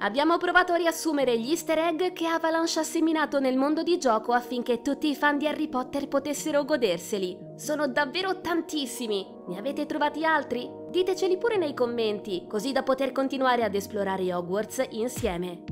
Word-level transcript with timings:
Abbiamo 0.00 0.36
provato 0.36 0.72
a 0.72 0.76
riassumere 0.76 1.40
gli 1.40 1.50
easter 1.50 1.78
egg 1.78 2.12
che 2.12 2.26
Avalanche 2.26 2.78
ha 2.78 2.84
seminato 2.84 3.40
nel 3.40 3.56
mondo 3.56 3.82
di 3.82 3.98
gioco 3.98 4.32
affinché 4.32 4.80
tutti 4.80 5.10
i 5.10 5.16
fan 5.16 5.38
di 5.38 5.48
Harry 5.48 5.68
Potter 5.68 6.06
potessero 6.06 6.64
goderseli. 6.64 7.36
Sono 7.56 7.88
davvero 7.88 8.40
tantissimi! 8.40 9.26
Ne 9.48 9.58
avete 9.58 9.86
trovati 9.86 10.24
altri? 10.24 10.70
Diteceli 10.88 11.36
pure 11.36 11.56
nei 11.56 11.74
commenti, 11.74 12.44
così 12.46 12.70
da 12.70 12.84
poter 12.84 13.10
continuare 13.10 13.64
ad 13.64 13.74
esplorare 13.74 14.32
Hogwarts 14.32 14.86
insieme. 14.90 15.64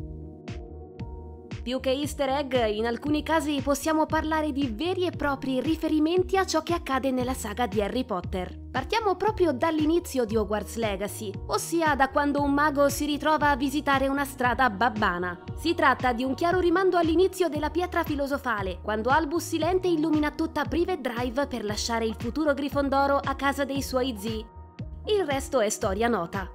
Più 1.62 1.79
che 1.79 1.90
easter 1.90 2.29
egg, 2.29 2.54
in 2.74 2.86
alcuni 2.86 3.22
casi 3.22 3.61
possiamo 3.62 4.06
parlare 4.06 4.50
di 4.50 4.66
veri 4.74 5.06
e 5.06 5.11
propri 5.11 5.61
riferimenti 5.61 6.36
a 6.36 6.45
ciò 6.45 6.62
che 6.62 6.74
accade 6.74 7.12
nella 7.12 7.34
saga 7.34 7.68
di 7.68 7.80
Harry 7.80 8.04
Potter. 8.04 8.66
Partiamo 8.77 9.14
proprio 9.14 9.52
dall'inizio 9.52 10.27
di 10.27 10.36
Hogwarts 10.36 10.76
Legacy, 10.76 11.32
ossia 11.46 11.95
da 11.95 12.11
quando 12.11 12.43
un 12.43 12.52
mago 12.52 12.90
si 12.90 13.06
ritrova 13.06 13.48
a 13.48 13.56
visitare 13.56 14.06
una 14.06 14.26
strada 14.26 14.68
babbana. 14.68 15.44
Si 15.58 15.75
tratta 15.75 16.12
di 16.12 16.25
un 16.25 16.34
chiaro 16.34 16.61
rimando 16.61 16.98
all'inizio 16.98 17.48
della 17.48 17.70
pietra 17.70 18.04
filosofale, 18.04 18.81
quando 18.82 19.08
Albus 19.08 19.44
Silente 19.44 19.89
illumina 19.89 20.31
tutta 20.31 20.67
Privet 20.67 21.00
Drive 21.00 21.46
per 21.46 21.64
lasciare 21.64 22.04
il 22.04 22.17
futuro 22.18 22.53
Grifondoro 22.53 23.17
a 23.17 23.34
casa 23.34 23.64
dei 23.64 23.81
suoi 23.81 24.14
zii. 24.14 24.46
Il 25.06 25.25
resto 25.25 25.61
è 25.61 25.70
storia 25.70 26.08
nota. 26.08 26.46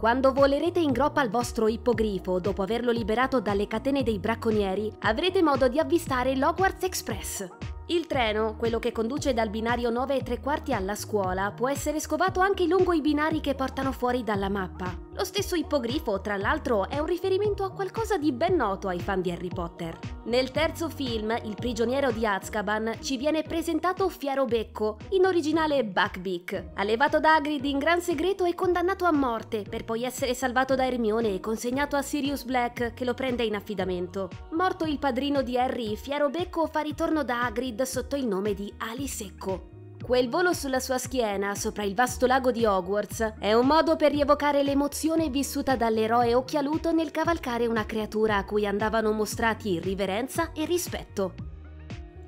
Quando 0.00 0.32
volerete 0.32 0.80
in 0.80 0.92
groppa 0.92 1.22
il 1.22 1.28
vostro 1.28 1.68
ippogrifo 1.68 2.40
dopo 2.40 2.62
averlo 2.62 2.90
liberato 2.90 3.38
dalle 3.40 3.66
catene 3.66 4.02
dei 4.02 4.18
bracconieri, 4.18 4.90
avrete 5.00 5.42
modo 5.42 5.68
di 5.68 5.78
avvistare 5.78 6.36
l'Hogwarts 6.36 6.84
Express. 6.84 7.46
Il 7.88 8.08
treno, 8.08 8.56
quello 8.56 8.80
che 8.80 8.90
conduce 8.90 9.32
dal 9.32 9.48
binario 9.48 9.90
9 9.90 10.16
e 10.16 10.22
tre 10.24 10.40
quarti 10.40 10.72
alla 10.72 10.96
scuola, 10.96 11.52
può 11.52 11.68
essere 11.68 12.00
scovato 12.00 12.40
anche 12.40 12.66
lungo 12.66 12.92
i 12.92 13.00
binari 13.00 13.40
che 13.40 13.54
portano 13.54 13.92
fuori 13.92 14.24
dalla 14.24 14.48
mappa. 14.48 15.04
Lo 15.14 15.24
stesso 15.24 15.54
ippogrifo, 15.54 16.20
tra 16.20 16.36
l'altro, 16.36 16.88
è 16.90 16.98
un 16.98 17.06
riferimento 17.06 17.62
a 17.62 17.70
qualcosa 17.70 18.18
di 18.18 18.32
ben 18.32 18.56
noto 18.56 18.88
ai 18.88 18.98
fan 18.98 19.22
di 19.22 19.30
Harry 19.30 19.48
Potter. 19.48 19.96
Nel 20.24 20.50
terzo 20.50 20.88
film, 20.88 21.34
Il 21.44 21.54
prigioniero 21.54 22.10
di 22.10 22.26
Azkaban, 22.26 22.96
ci 23.00 23.16
viene 23.16 23.42
presentato 23.42 24.08
Fiero 24.08 24.46
Becco, 24.46 24.98
in 25.10 25.24
originale 25.24 25.84
Buckbeak, 25.84 26.70
allevato 26.74 27.20
da 27.20 27.36
Hagrid 27.36 27.64
in 27.64 27.78
gran 27.78 28.00
segreto 28.00 28.44
e 28.44 28.54
condannato 28.54 29.04
a 29.04 29.12
morte, 29.12 29.62
per 29.62 29.84
poi 29.84 30.02
essere 30.02 30.34
salvato 30.34 30.74
da 30.74 30.84
Hermione 30.84 31.34
e 31.34 31.40
consegnato 31.40 31.94
a 31.94 32.02
Sirius 32.02 32.42
Black, 32.42 32.94
che 32.94 33.04
lo 33.04 33.14
prende 33.14 33.44
in 33.44 33.54
affidamento. 33.54 34.28
Morto 34.50 34.84
il 34.84 34.98
padrino 34.98 35.42
di 35.42 35.56
Harry, 35.56 35.94
Fiero 35.94 36.28
Becco 36.28 36.66
fa 36.66 36.80
ritorno 36.80 37.22
da 37.22 37.44
Hagrid 37.44 37.75
sotto 37.84 38.16
il 38.16 38.26
nome 38.26 38.54
di 38.54 38.72
Ali 38.78 39.06
Secco. 39.06 39.74
Quel 40.02 40.28
volo 40.28 40.52
sulla 40.52 40.78
sua 40.78 40.98
schiena, 40.98 41.54
sopra 41.54 41.82
il 41.82 41.94
vasto 41.94 42.26
lago 42.26 42.52
di 42.52 42.64
Hogwarts, 42.64 43.34
è 43.40 43.52
un 43.54 43.66
modo 43.66 43.96
per 43.96 44.12
rievocare 44.12 44.62
l'emozione 44.62 45.30
vissuta 45.30 45.74
dall'eroe 45.74 46.34
occhialuto 46.34 46.92
nel 46.92 47.10
cavalcare 47.10 47.66
una 47.66 47.84
creatura 47.84 48.36
a 48.36 48.44
cui 48.44 48.66
andavano 48.66 49.10
mostrati 49.10 49.80
riverenza 49.80 50.52
e 50.52 50.64
rispetto. 50.64 51.55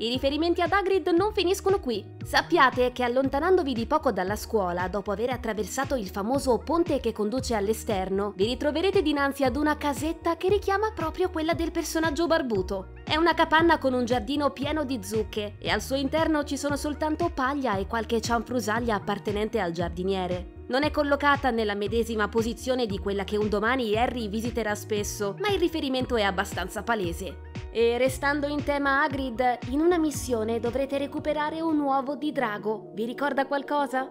I 0.00 0.08
riferimenti 0.10 0.60
ad 0.60 0.70
Hagrid 0.70 1.08
non 1.08 1.32
finiscono 1.32 1.80
qui. 1.80 2.04
Sappiate 2.24 2.92
che 2.92 3.02
allontanandovi 3.02 3.74
di 3.74 3.84
poco 3.84 4.12
dalla 4.12 4.36
scuola, 4.36 4.86
dopo 4.86 5.10
aver 5.10 5.30
attraversato 5.30 5.96
il 5.96 6.06
famoso 6.08 6.56
ponte 6.58 7.00
che 7.00 7.10
conduce 7.10 7.56
all'esterno, 7.56 8.32
vi 8.36 8.44
ritroverete 8.44 9.02
dinanzi 9.02 9.42
ad 9.42 9.56
una 9.56 9.76
casetta 9.76 10.36
che 10.36 10.50
richiama 10.50 10.92
proprio 10.94 11.30
quella 11.30 11.52
del 11.52 11.72
personaggio 11.72 12.28
barbuto. 12.28 12.92
È 13.02 13.16
una 13.16 13.34
capanna 13.34 13.78
con 13.78 13.92
un 13.92 14.04
giardino 14.04 14.50
pieno 14.50 14.84
di 14.84 15.00
zucche 15.02 15.56
e 15.58 15.68
al 15.68 15.82
suo 15.82 15.96
interno 15.96 16.44
ci 16.44 16.56
sono 16.56 16.76
soltanto 16.76 17.28
paglia 17.34 17.76
e 17.76 17.88
qualche 17.88 18.20
cianfrusaglia 18.20 18.94
appartenente 18.94 19.58
al 19.58 19.72
giardiniere. 19.72 20.58
Non 20.68 20.84
è 20.84 20.92
collocata 20.92 21.50
nella 21.50 21.74
medesima 21.74 22.28
posizione 22.28 22.86
di 22.86 22.98
quella 22.98 23.24
che 23.24 23.38
un 23.38 23.48
domani 23.48 23.96
Harry 23.96 24.28
visiterà 24.28 24.74
spesso, 24.74 25.34
ma 25.40 25.48
il 25.48 25.58
riferimento 25.58 26.14
è 26.14 26.22
abbastanza 26.22 26.82
palese. 26.82 27.47
E 27.78 27.96
restando 27.96 28.48
in 28.48 28.64
tema 28.64 29.04
Hagrid, 29.04 29.58
in 29.68 29.78
una 29.78 29.98
missione 29.98 30.58
dovrete 30.58 30.98
recuperare 30.98 31.60
un 31.60 31.78
uovo 31.78 32.16
di 32.16 32.32
drago. 32.32 32.90
Vi 32.92 33.04
ricorda 33.04 33.46
qualcosa? 33.46 34.10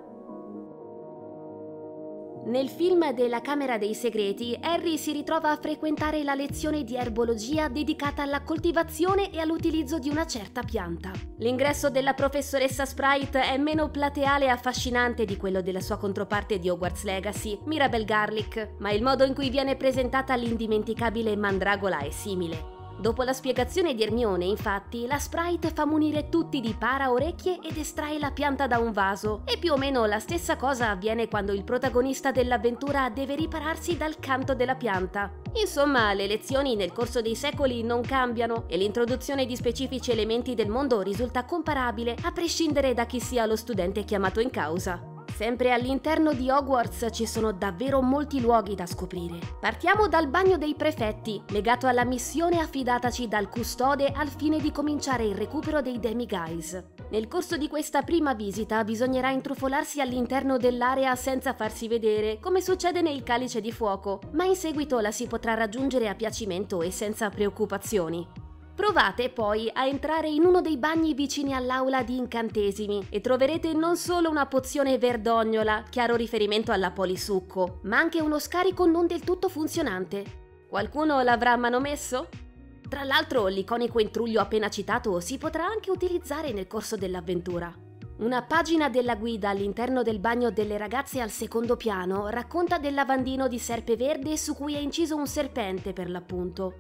Nel 2.46 2.70
film 2.70 3.12
della 3.12 3.42
Camera 3.42 3.78
dei 3.78 3.94
Segreti, 3.94 4.58
Harry 4.62 4.98
si 4.98 5.12
ritrova 5.12 5.52
a 5.52 5.58
frequentare 5.58 6.24
la 6.24 6.34
lezione 6.34 6.86
di 6.86 6.96
erbologia 6.96 7.68
dedicata 7.68 8.22
alla 8.22 8.42
coltivazione 8.42 9.32
e 9.32 9.40
all'utilizzo 9.42 10.00
di 10.00 10.08
una 10.08 10.26
certa 10.26 10.64
pianta. 10.64 11.12
L'ingresso 11.40 11.90
della 11.90 12.14
professoressa 12.14 12.86
Sprite 12.86 13.42
è 13.42 13.58
meno 13.58 13.90
plateale 13.90 14.46
e 14.46 14.48
affascinante 14.48 15.26
di 15.26 15.36
quello 15.36 15.62
della 15.62 15.82
sua 15.82 15.98
controparte 15.98 16.58
di 16.58 16.70
Hogwarts 16.70 17.04
Legacy, 17.04 17.60
Mirabel 17.66 18.06
Garlic, 18.06 18.76
ma 18.80 18.92
il 18.92 19.04
modo 19.04 19.26
in 19.26 19.34
cui 19.34 19.50
viene 19.50 19.76
presentata 19.76 20.36
l'indimenticabile 20.36 21.36
Mandragola 21.36 21.98
è 21.98 22.12
simile. 22.12 22.77
Dopo 23.00 23.22
la 23.22 23.34
spiegazione 23.34 23.94
di 23.94 24.02
Ermione, 24.02 24.46
infatti, 24.46 25.06
la 25.06 25.20
Sprite 25.20 25.70
fa 25.70 25.86
munire 25.86 26.30
tutti 26.30 26.60
di 26.60 26.76
para 26.78 27.12
orecchie 27.12 27.60
ed 27.62 27.78
estrae 27.78 28.18
la 28.18 28.32
pianta 28.32 28.66
da 28.66 28.80
un 28.80 28.92
vaso. 28.92 29.44
E 29.46 29.60
più 29.60 29.74
o 29.74 29.78
meno 29.78 30.06
la 30.06 30.18
stessa 30.18 30.56
cosa 30.56 30.90
avviene 30.90 31.28
quando 31.28 31.54
il 31.54 31.64
protagonista 31.64 32.32
dell'avventura 32.32 33.12
deve 33.12 33.36
ripararsi 33.36 33.98
dal 33.98 34.18
canto 34.18 34.56
della 34.56 34.76
pianta. 34.76 35.32
Insomma, 35.54 36.14
le 36.14 36.26
lezioni 36.26 36.76
nel 36.76 36.92
corso 36.92 37.22
dei 37.22 37.36
secoli 37.36 37.84
non 37.84 38.02
cambiano 38.02 38.64
e 38.68 38.78
l'introduzione 38.78 39.46
di 39.46 39.56
specifici 39.56 40.10
elementi 40.10 40.56
del 40.56 40.70
mondo 40.70 41.02
risulta 41.02 41.46
comparabile 41.46 42.16
a 42.24 42.32
prescindere 42.32 42.96
da 42.96 43.06
chi 43.06 43.20
sia 43.20 43.46
lo 43.46 43.56
studente 43.56 44.06
chiamato 44.06 44.40
in 44.40 44.50
causa. 44.50 45.17
Sempre 45.38 45.72
all'interno 45.72 46.34
di 46.34 46.50
Hogwarts 46.50 47.10
ci 47.12 47.28
sono 47.28 47.52
davvero 47.52 48.02
molti 48.02 48.42
luoghi 48.42 48.74
da 48.74 48.88
scoprire. 48.88 49.38
Partiamo 49.60 50.08
dal 50.08 50.28
bagno 50.30 50.58
dei 50.58 50.74
prefetti, 50.74 51.40
legato 51.50 51.86
alla 51.86 52.06
missione 52.06 52.60
affidataci 52.60 53.28
dal 53.28 53.48
custode 53.48 54.12
al 54.16 54.30
fine 54.30 54.60
di 54.60 54.72
cominciare 54.72 55.26
il 55.26 55.36
recupero 55.36 55.80
dei 55.84 56.00
Demiguise. 56.00 56.94
Nel 57.12 57.28
corso 57.28 57.56
di 57.56 57.68
questa 57.68 58.02
prima 58.02 58.34
visita 58.34 58.84
bisognerà 58.84 59.30
intrufolarsi 59.30 60.02
all'interno 60.02 60.58
dell'area 60.58 61.14
senza 61.16 61.54
farsi 61.54 61.88
vedere, 61.88 62.40
come 62.40 62.60
succede 62.60 63.04
nel 63.04 63.22
Calice 63.22 63.62
di 63.62 63.72
Fuoco, 63.72 64.22
ma 64.32 64.44
in 64.44 64.56
seguito 64.56 65.00
la 65.00 65.12
si 65.12 65.28
potrà 65.28 65.54
raggiungere 65.54 66.10
a 66.10 66.16
piacimento 66.16 66.82
e 66.82 66.90
senza 66.90 67.30
preoccupazioni. 67.30 68.47
Provate 68.78 69.32
poi 69.32 69.72
a 69.74 69.88
entrare 69.88 70.30
in 70.30 70.46
uno 70.46 70.62
dei 70.62 70.78
bagni 70.78 71.16
vicini 71.16 71.56
all'aula 71.56 72.04
di 72.04 72.16
incantesimi 72.16 73.08
e 73.10 73.22
troverete 73.22 73.74
non 73.74 73.98
solo 73.98 74.30
una 74.30 74.46
pozione 74.46 75.00
verdognola, 75.00 75.86
chiaro 75.90 76.16
riferimento 76.16 76.72
alla 76.72 76.92
polisucco, 76.92 77.80
ma 77.86 77.98
anche 77.98 78.22
uno 78.22 78.38
scarico 78.38 78.86
non 78.86 79.08
del 79.08 79.22
tutto 79.22 79.50
funzionante. 79.50 80.66
Qualcuno 80.70 81.20
l'avrà 81.24 81.58
manomesso? 81.58 82.30
Tra 82.88 83.04
l'altro 83.04 83.48
l'iconico 83.48 84.00
intruglio 84.00 84.42
appena 84.42 84.70
citato 84.70 85.20
si 85.22 85.40
potrà 85.40 85.66
anche 85.66 85.90
utilizzare 85.90 86.54
nel 86.54 86.68
corso 86.68 86.96
dell'avventura. 86.96 87.74
Una 88.18 88.44
pagina 88.44 88.90
della 88.90 89.16
guida 89.16 89.50
all'interno 89.50 90.04
del 90.04 90.20
bagno 90.20 90.52
delle 90.52 90.78
ragazze 90.78 91.20
al 91.20 91.32
secondo 91.32 91.78
piano 91.78 92.28
racconta 92.28 92.78
del 92.78 92.94
lavandino 92.94 93.48
di 93.48 93.58
serpe 93.58 93.96
verde 93.96 94.38
su 94.38 94.54
cui 94.54 94.76
è 94.76 94.80
inciso 94.80 95.16
un 95.16 95.26
serpente 95.26 95.94
per 95.94 96.12
l'appunto. 96.12 96.76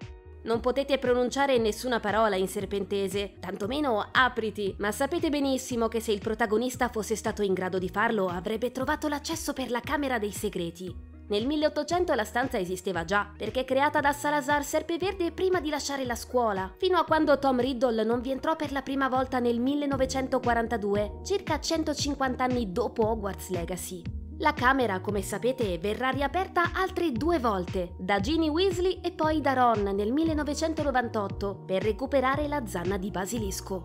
Non 0.47 0.61
potete 0.61 0.97
pronunciare 0.97 1.57
nessuna 1.57 1.99
parola 1.99 2.37
in 2.37 2.47
serpentese, 2.47 3.33
tantomeno 3.37 4.07
apriti, 4.13 4.73
ma 4.79 4.93
sapete 4.93 5.29
benissimo 5.29 5.89
che 5.89 5.99
se 5.99 6.13
il 6.13 6.21
protagonista 6.21 6.87
fosse 6.87 7.17
stato 7.17 7.41
in 7.41 7.53
grado 7.53 7.77
di 7.77 7.89
farlo 7.89 8.29
avrebbe 8.29 8.71
trovato 8.71 9.09
l'accesso 9.09 9.51
per 9.51 9.69
la 9.69 9.81
Camera 9.81 10.17
dei 10.17 10.31
Segreti. 10.31 10.95
Nel 11.27 11.45
1800 11.45 12.13
la 12.13 12.23
stanza 12.23 12.57
esisteva 12.57 13.03
già, 13.03 13.29
perché 13.37 13.65
creata 13.65 13.99
da 13.99 14.13
Salazar 14.13 14.63
Serpeverde 14.63 15.33
prima 15.33 15.59
di 15.59 15.69
lasciare 15.69 16.05
la 16.05 16.15
scuola, 16.15 16.73
fino 16.77 16.97
a 16.97 17.03
quando 17.03 17.37
Tom 17.39 17.59
Riddle 17.59 18.05
non 18.05 18.21
vi 18.21 18.31
entrò 18.31 18.55
per 18.55 18.71
la 18.71 18.81
prima 18.81 19.09
volta 19.09 19.39
nel 19.39 19.59
1942, 19.59 21.23
circa 21.25 21.59
150 21.59 22.41
anni 22.41 22.71
dopo 22.71 23.05
Hogwarts 23.05 23.49
Legacy. 23.49 24.16
La 24.39 24.53
camera, 24.53 24.99
come 24.99 25.23
sapete, 25.23 25.79
verrà 25.79 26.09
riaperta 26.09 26.71
altre 26.71 27.11
due 27.11 27.39
volte, 27.39 27.95
da 27.97 28.19
Ginny 28.19 28.49
Weasley 28.49 28.99
e 29.01 29.11
poi 29.11 29.41
da 29.41 29.53
Ron 29.53 29.81
nel 29.95 30.11
1998, 30.11 31.63
per 31.65 31.81
recuperare 31.81 32.47
la 32.47 32.63
zanna 32.67 32.97
di 32.97 33.09
basilisco. 33.09 33.83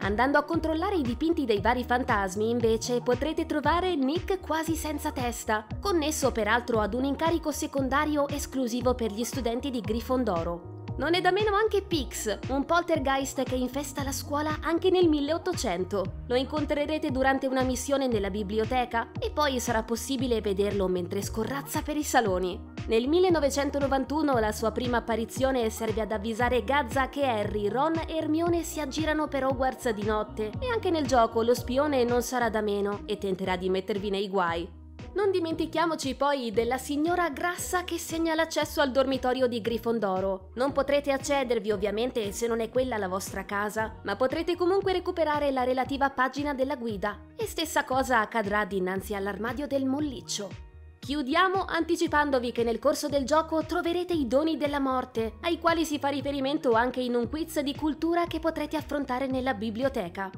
Andando 0.00 0.36
a 0.36 0.42
controllare 0.42 0.96
i 0.96 1.02
dipinti 1.02 1.46
dei 1.46 1.62
vari 1.62 1.82
fantasmi, 1.82 2.50
invece, 2.50 3.00
potrete 3.00 3.46
trovare 3.46 3.96
Nick 3.96 4.40
quasi 4.40 4.76
senza 4.76 5.10
testa, 5.10 5.66
connesso 5.80 6.32
peraltro 6.32 6.80
ad 6.80 6.92
un 6.92 7.04
incarico 7.04 7.52
secondario 7.52 8.28
esclusivo 8.28 8.94
per 8.94 9.12
gli 9.12 9.24
studenti 9.24 9.70
di 9.70 9.80
Grifondoro. 9.80 10.79
Non 11.00 11.14
è 11.14 11.22
da 11.22 11.30
meno 11.30 11.54
anche 11.56 11.80
Pix, 11.80 12.40
un 12.48 12.66
poltergeist 12.66 13.42
che 13.44 13.54
infesta 13.54 14.02
la 14.02 14.12
scuola 14.12 14.58
anche 14.60 14.90
nel 14.90 15.08
1800. 15.08 16.24
Lo 16.26 16.34
incontrerete 16.34 17.10
durante 17.10 17.46
una 17.46 17.62
missione 17.62 18.06
nella 18.06 18.28
biblioteca 18.28 19.08
e 19.18 19.30
poi 19.30 19.60
sarà 19.60 19.82
possibile 19.82 20.42
vederlo 20.42 20.88
mentre 20.88 21.22
scorrazza 21.22 21.80
per 21.80 21.96
i 21.96 22.02
saloni. 22.02 22.60
Nel 22.88 23.08
1991 23.08 24.38
la 24.38 24.52
sua 24.52 24.72
prima 24.72 24.98
apparizione 24.98 25.70
serve 25.70 26.02
ad 26.02 26.12
avvisare 26.12 26.64
Gazza 26.64 27.08
che 27.08 27.24
Harry, 27.24 27.68
Ron 27.68 27.96
e 28.06 28.16
Hermione 28.16 28.62
si 28.62 28.78
aggirano 28.78 29.26
per 29.26 29.46
Hogwarts 29.46 29.88
di 29.92 30.04
notte 30.04 30.50
e 30.60 30.68
anche 30.70 30.90
nel 30.90 31.06
gioco 31.06 31.40
lo 31.42 31.54
spione 31.54 32.04
non 32.04 32.20
sarà 32.20 32.50
da 32.50 32.60
meno 32.60 33.04
e 33.06 33.16
tenterà 33.16 33.56
di 33.56 33.70
mettervi 33.70 34.10
nei 34.10 34.28
guai. 34.28 34.79
Non 35.12 35.32
dimentichiamoci 35.32 36.14
poi 36.14 36.52
della 36.52 36.78
signora 36.78 37.30
Grassa 37.30 37.82
che 37.82 37.98
segna 37.98 38.34
l'accesso 38.34 38.80
al 38.80 38.92
dormitorio 38.92 39.48
di 39.48 39.60
Grifondoro. 39.60 40.50
Non 40.54 40.70
potrete 40.70 41.10
accedervi 41.10 41.72
ovviamente 41.72 42.30
se 42.30 42.46
non 42.46 42.60
è 42.60 42.70
quella 42.70 42.96
la 42.96 43.08
vostra 43.08 43.44
casa, 43.44 43.96
ma 44.04 44.14
potrete 44.14 44.54
comunque 44.54 44.92
recuperare 44.92 45.50
la 45.50 45.64
relativa 45.64 46.10
pagina 46.10 46.54
della 46.54 46.76
guida. 46.76 47.18
E 47.36 47.46
stessa 47.46 47.84
cosa 47.84 48.20
accadrà 48.20 48.64
dinanzi 48.64 49.14
all'armadio 49.14 49.66
del 49.66 49.84
molliccio. 49.84 50.68
Chiudiamo 51.00 51.64
anticipandovi 51.64 52.52
che 52.52 52.62
nel 52.62 52.78
corso 52.78 53.08
del 53.08 53.24
gioco 53.24 53.64
troverete 53.64 54.12
i 54.12 54.28
doni 54.28 54.56
della 54.56 54.78
morte, 54.78 55.38
ai 55.40 55.58
quali 55.58 55.84
si 55.84 55.98
fa 55.98 56.08
riferimento 56.08 56.72
anche 56.72 57.00
in 57.00 57.16
un 57.16 57.28
quiz 57.28 57.58
di 57.60 57.74
cultura 57.74 58.26
che 58.26 58.38
potrete 58.38 58.76
affrontare 58.76 59.26
nella 59.26 59.54
biblioteca. 59.54 60.30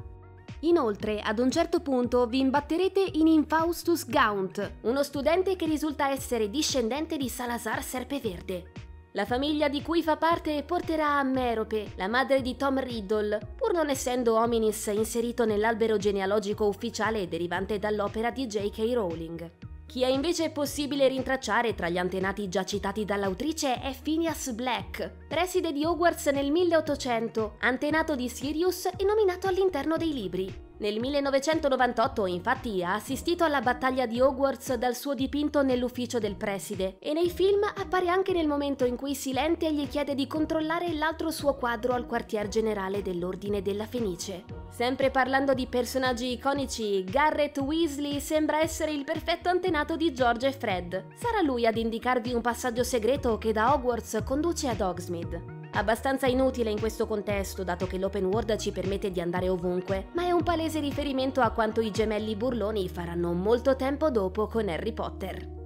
Inoltre, 0.63 1.19
ad 1.19 1.39
un 1.39 1.51
certo 1.51 1.81
punto 1.81 2.25
vi 2.25 2.39
imbatterete 2.39 3.03
in 3.13 3.27
Infaustus 3.27 4.07
Gaunt, 4.07 4.75
uno 4.83 5.03
studente 5.03 5.57
che 5.57 5.65
risulta 5.65 6.09
essere 6.09 6.49
discendente 6.49 7.17
di 7.17 7.27
Salazar 7.27 7.83
Serpeverde. 7.83 8.71
La 9.11 9.25
famiglia 9.25 9.67
di 9.67 9.81
cui 9.81 10.01
fa 10.01 10.15
parte 10.15 10.63
porterà 10.63 11.19
a 11.19 11.23
Merope, 11.23 11.91
la 11.95 12.07
madre 12.07 12.41
di 12.41 12.55
Tom 12.55 12.79
Riddle, 12.79 13.55
pur 13.57 13.73
non 13.73 13.89
essendo 13.89 14.35
Hominis 14.35 14.85
inserito 14.87 15.43
nell'albero 15.45 15.97
genealogico 15.97 16.65
ufficiale 16.65 17.27
derivante 17.27 17.77
dall'opera 17.77 18.31
di 18.31 18.47
J.K. 18.47 18.93
Rowling. 18.93 19.72
Chi 19.93 20.01
è 20.01 20.07
invece 20.07 20.49
possibile 20.49 21.07
rintracciare 21.07 21.75
tra 21.75 21.87
gli 21.87 21.99
antenati 21.99 22.49
già 22.49 22.65
citati 22.65 23.05
dall'autrice 23.05 23.79
è 23.79 23.93
Phineas 24.01 24.49
Black, 24.53 25.27
preside 25.27 25.71
di 25.71 25.85
Hogwarts 25.85 26.25
nel 26.29 26.49
1800, 26.49 27.57
antenato 27.59 28.15
di 28.15 28.27
Sirius 28.27 28.85
e 28.85 29.03
nominato 29.05 29.45
all'interno 29.45 29.95
dei 29.95 30.11
libri. 30.11 30.51
Nel 30.79 30.99
1998 30.99 32.25
infatti 32.25 32.83
ha 32.83 32.95
assistito 32.95 33.43
alla 33.43 33.61
battaglia 33.61 34.07
di 34.07 34.19
Hogwarts 34.19 34.73
dal 34.73 34.95
suo 34.95 35.13
dipinto 35.13 35.61
nell'ufficio 35.61 36.17
del 36.17 36.37
preside 36.37 36.97
e 36.97 37.13
nei 37.13 37.29
film 37.29 37.61
appare 37.63 38.07
anche 38.07 38.33
nel 38.33 38.47
momento 38.47 38.85
in 38.85 38.95
cui 38.95 39.13
Silente 39.13 39.71
gli 39.71 39.87
chiede 39.87 40.15
di 40.15 40.25
controllare 40.25 40.91
l'altro 40.93 41.29
suo 41.29 41.53
quadro 41.53 41.93
al 41.93 42.07
quartier 42.07 42.47
generale 42.47 43.03
dell'Ordine 43.03 43.61
della 43.61 43.85
Fenice. 43.85 44.62
Sempre 44.73 45.11
parlando 45.11 45.53
di 45.53 45.67
personaggi 45.67 46.31
iconici, 46.31 47.03
Garrett 47.03 47.59
Weasley 47.59 48.19
sembra 48.19 48.59
essere 48.59 48.91
il 48.91 49.03
perfetto 49.03 49.47
antenato 49.47 49.95
di 49.95 50.11
George 50.13 50.47
e 50.47 50.51
Fred. 50.51 51.09
Sarà 51.13 51.41
lui 51.43 51.67
ad 51.67 51.77
indicarvi 51.77 52.33
un 52.33 52.41
passaggio 52.41 52.83
segreto 52.83 53.37
che 53.37 53.51
da 53.51 53.71
Hogwarts 53.71 54.23
conduce 54.25 54.67
ad 54.67 54.81
Hogsmeade. 54.81 55.69
Abbastanza 55.73 56.25
inutile 56.25 56.71
in 56.71 56.79
questo 56.79 57.05
contesto, 57.05 57.63
dato 57.63 57.85
che 57.85 57.99
l'open 57.99 58.25
world 58.25 58.57
ci 58.57 58.71
permette 58.71 59.11
di 59.11 59.21
andare 59.21 59.47
ovunque, 59.47 60.07
ma 60.13 60.23
è 60.23 60.31
un 60.31 60.41
palese 60.41 60.79
riferimento 60.79 61.39
a 61.41 61.51
quanto 61.51 61.79
i 61.79 61.91
gemelli 61.91 62.35
burloni 62.35 62.89
faranno 62.89 63.31
molto 63.31 63.75
tempo 63.75 64.09
dopo 64.09 64.47
con 64.47 64.69
Harry 64.69 64.91
Potter. 64.91 65.62